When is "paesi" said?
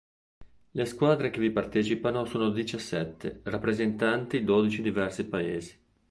5.25-5.79